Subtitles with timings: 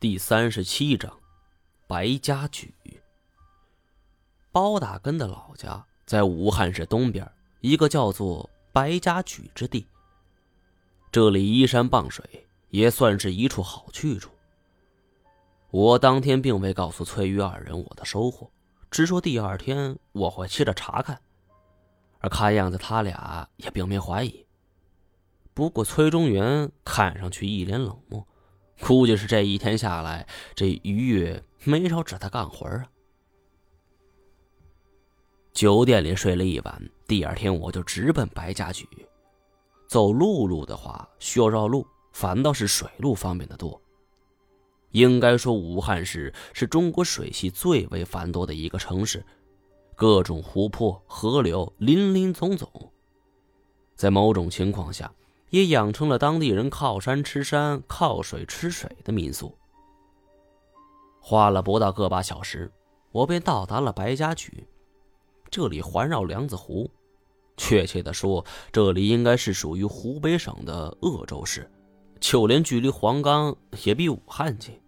[0.00, 1.12] 第三十七章，
[1.86, 2.72] 白家举。
[4.50, 7.30] 包大根的老家在武汉市东边
[7.60, 9.86] 一个叫做白家举之地。
[11.12, 14.30] 这里依山傍水，也算是一处好去处。
[15.70, 18.50] 我当天并未告诉崔玉二人我的收获，
[18.90, 21.20] 只说第二天我会去这查看。
[22.20, 24.46] 而看样子他俩也并没怀疑。
[25.52, 28.26] 不过崔中原看上去一脸冷漠。
[28.86, 32.84] 估计是这一天下来，这于月没少指他干活啊。
[35.52, 38.88] 酒店里睡了一晚，第二天我就直奔白家举。
[39.86, 43.80] 走陆路的话需要绕路，反倒是水路方便的多。
[44.92, 49.24] 应该说，武汉市是中国水系最为繁多的一个城市，
[49.94, 52.68] 各种湖泊、河流林林总总。
[53.94, 55.12] 在某种情况下。
[55.50, 59.56] 也养成了当地人靠山吃山、靠水吃水的民俗。
[61.20, 62.72] 花了不到个把小时，
[63.12, 64.66] 我便到达了白家举。
[65.50, 66.90] 这里环绕梁子湖，
[67.56, 71.70] 确切的说，这里应该是属于湖北省的鄂州市，
[72.20, 73.54] 就连距离黄冈
[73.84, 74.80] 也比武汉近。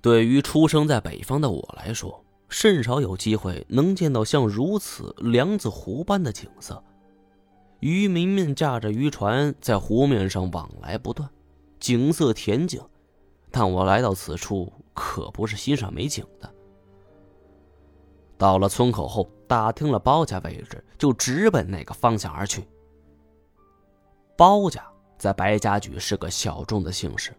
[0.00, 6.82] 对于出生在北方的我来说，甚少有机会能见到像如此梁子湖般的景色。
[7.84, 11.28] 渔民们驾着渔船在湖面上往来不断，
[11.78, 12.80] 景色恬静。
[13.50, 16.50] 但我来到此处可不是欣赏美景的。
[18.38, 22.66] 到了村口后，打听了包家位置，就直奔那个方向而去。
[24.34, 24.82] 包家
[25.18, 27.34] 在白家举是个小众的姓氏，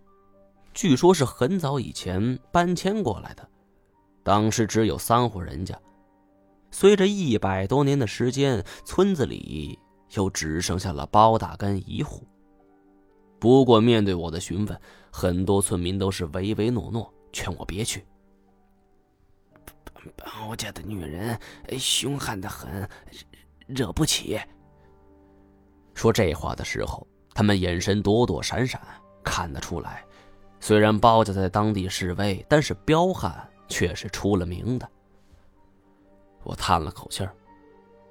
[0.75, 3.49] 据说是很早以前搬迁过来的，
[4.21, 5.75] 当时只有三户人家。
[6.69, 9.79] 随着一百多年的时间，村子里。
[10.15, 12.27] 又只剩下了包大根一户。
[13.39, 18.03] 不过，面对我的询问，很多村民都是唯唯诺诺，劝我别去。
[20.17, 21.39] 包家的女人
[21.77, 22.87] 凶悍的很，
[23.67, 24.39] 惹不起。
[25.93, 28.81] 说这话的时候，他们眼神躲躲闪闪，
[29.23, 30.03] 看得出来，
[30.59, 33.33] 虽然包家在当地示威，但是彪悍
[33.67, 34.89] 却是出了名的。
[36.43, 37.33] 我叹了口气儿。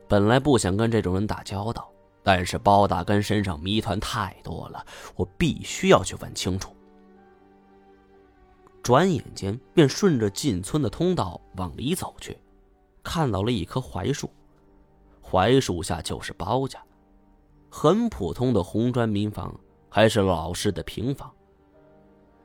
[0.08, 1.90] 本来不想跟这种人打交道，
[2.24, 6.74] 但是包大根身上谜团太多了，我必须要去问清楚。
[8.82, 12.36] 转眼间便顺着进村的通道往里走去，
[13.02, 14.30] 看到了一棵槐树，
[15.22, 16.82] 槐树下就是包家，
[17.70, 19.54] 很普通的红砖民房，
[19.88, 21.30] 还是老式的平房。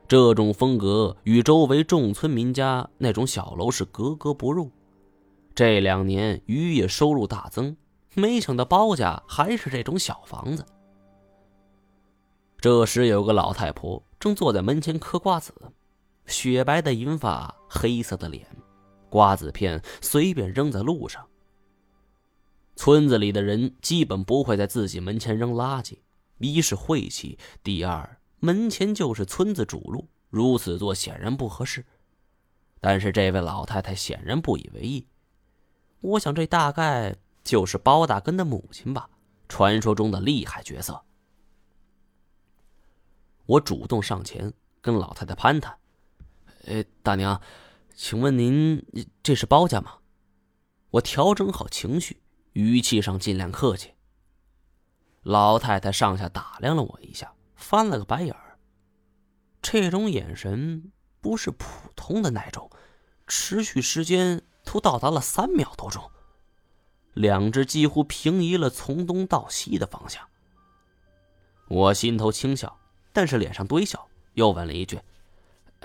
[0.06, 4.70] 这种风格与周围众村民家那种小楼是格格不入。
[5.54, 7.76] 这两年渔业收入大增，
[8.14, 10.64] 没想到包家还是这种小房子。
[12.58, 15.54] 这时有个老太婆正坐在门前嗑瓜子，
[16.26, 18.46] 雪白的银发，黑色的脸，
[19.08, 21.26] 瓜子片随便扔在路上。
[22.76, 25.98] 村子里的人基本不会在自己门前扔垃圾，
[26.38, 31.84] 一是晦气，第二门前就是村子主路，如此做显然不合适。
[32.80, 35.06] 但是这位老太太显然不以为意。
[36.00, 37.14] 我想，这大概
[37.50, 39.10] 就是包大根的母亲吧，
[39.48, 41.02] 传说中的厉害角色。
[43.44, 45.76] 我主动上前跟老太太攀谈
[46.66, 47.42] ：“呃，大娘，
[47.96, 48.86] 请问您
[49.20, 49.98] 这是包家吗？”
[50.90, 52.22] 我调整好情绪，
[52.52, 53.94] 语气上尽量客气。
[55.24, 58.60] 老太太上下打量了我一下，翻了个白眼儿。
[59.60, 62.70] 这种眼神不是普通的那种，
[63.26, 64.44] 持续时间。
[64.62, 66.12] 都到达了三秒多钟，
[67.20, 70.26] 两只几乎平移了从东到西的方向。
[71.68, 72.78] 我心头轻笑，
[73.12, 74.98] 但是脸上堆笑，又问了一句：“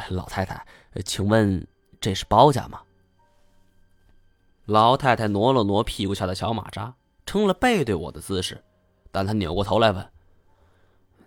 [0.10, 0.66] 老太太，
[1.04, 1.68] 请问
[2.00, 2.82] 这是包家吗？”
[4.66, 6.96] 老太太挪了挪屁股下的小马扎，
[7.26, 8.64] 成了背对我的姿势，
[9.12, 10.12] 但她扭过头来问：“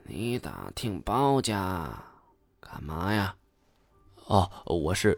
[0.02, 1.88] 你打听包家
[2.58, 3.36] 干嘛呀
[4.26, 5.16] ？”“哦，我是……”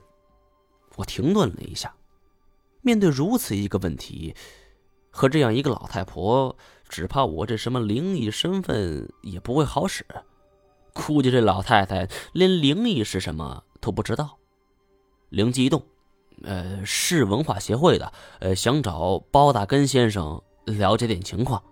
[0.97, 1.95] 我停顿了一下。
[2.83, 4.35] 面对如此一个问题，
[5.11, 6.57] 和这样一个老太婆，
[6.89, 10.07] 只怕我这什么灵异身份也不会好使。
[10.93, 14.39] 估计这老太太连灵异是什么都不知道。
[15.29, 15.83] 灵机一动，
[16.43, 21.63] 呃，市文化协会的，呃，想找包大根先生了解点情况。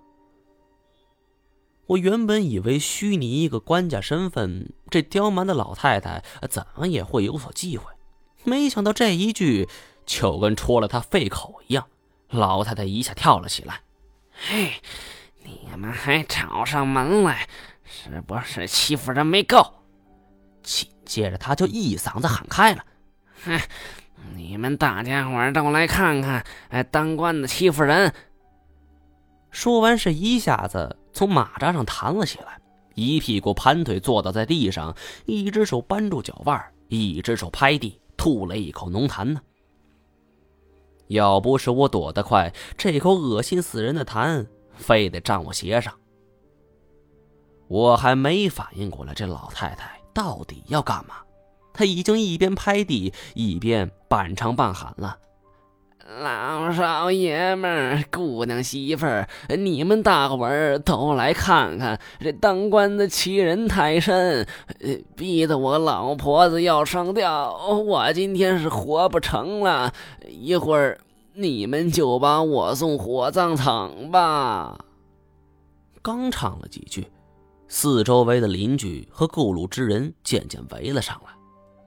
[1.87, 7.85] 我原本以为虚拟一个官家身份，这刁蛮的老太太怎么也会有所忌讳，
[8.45, 9.69] 没想到这一句。
[10.07, 11.87] 就跟戳了他肺口一样，
[12.31, 13.81] 老太太一下跳了起来。
[14.33, 14.73] 嘿，
[15.43, 17.49] 你们还找上门来，
[17.85, 19.75] 是不是欺负人没够？
[20.63, 22.85] 紧接着他就一嗓子喊开了
[23.45, 23.59] ：“哼，
[24.35, 28.13] 你们大家伙都来看看，哎，当官的欺负人！”
[29.51, 32.61] 说完，是一下子从马扎上弹了起来，
[32.95, 34.95] 一屁股盘腿坐倒在地上，
[35.25, 39.41] 一只手扳住脚腕，一只手拍地，吐了一口浓痰呢。
[41.09, 45.93] 要不是我躲得快，这口恶心死人的痰非得沾我鞋上。
[47.67, 51.17] 我还没反应过来，这老太太到底要干嘛？
[51.75, 55.19] 她已经一边拍地，一边半唱半喊了
[56.17, 59.29] ：“老少爷们儿、姑娘媳妇儿，
[59.59, 64.47] 你们大伙儿都来看看，这当官的欺人太甚，
[65.15, 69.93] 逼得我老婆子要上吊，我今天是活不成了。
[70.27, 70.99] 一会儿
[71.35, 74.79] 你们就把我送火葬场吧。”
[76.01, 77.07] 刚唱了几句。
[77.71, 81.33] 四周围的邻居和过路之人渐渐围了上来，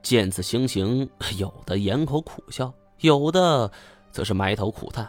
[0.00, 3.68] 见此情形，有的掩口苦笑，有的
[4.12, 5.08] 则是埋头苦叹。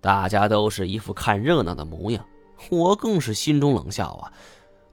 [0.00, 2.24] 大家都是一副看热闹的模样，
[2.70, 4.32] 我更是心中冷笑啊！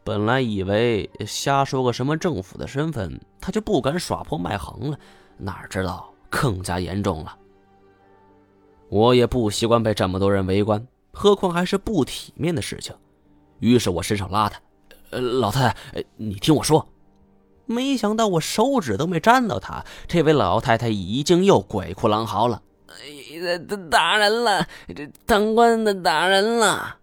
[0.03, 4.97] 本来以为瞎说个什么政府的身份，他就不敢耍泼卖横了，
[5.37, 7.37] 哪知道更加严重了。
[8.89, 12.93] 我也不习惯被这么多人围观，何况还是不体面的事情，
[13.59, 14.59] 于是我伸手拉他。
[15.11, 16.87] 呃，老太太，你听我说，
[17.65, 22.61] 没想到我手指都没沾到他，这位老太太已经又鬼哭狼嚎了。
[23.01, 23.57] 哎，
[23.89, 26.99] 打人了，这当官的打人了。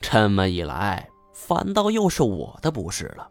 [0.00, 3.30] 这么一来，反倒又是我的不是了。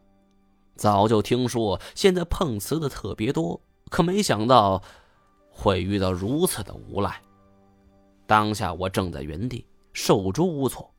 [0.76, 4.84] 早就听说现在碰瓷的特别多，可没想到
[5.50, 7.22] 会遇到如此的无赖。
[8.28, 10.94] 当下我正在原地，手足无措。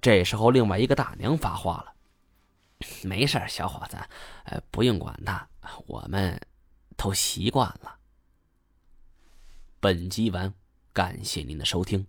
[0.00, 1.92] 这时候，另外一个大娘发话了
[3.02, 3.96] ：“没事，小伙子，
[4.44, 5.48] 呃，不用管他，
[5.86, 6.40] 我们
[6.96, 7.96] 都习惯了。”
[9.80, 10.52] 本集完，
[10.92, 12.04] 感谢您的收听。